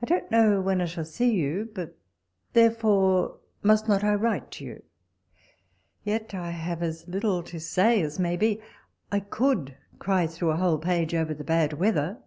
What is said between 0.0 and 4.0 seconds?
I don't know when I shall see you, but there fore must